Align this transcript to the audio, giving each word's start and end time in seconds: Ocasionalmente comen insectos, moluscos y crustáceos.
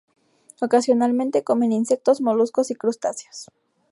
Ocasionalmente 0.61 1.43
comen 1.43 1.71
insectos, 1.71 2.21
moluscos 2.21 2.71
y 2.71 2.75
crustáceos. 2.75 3.49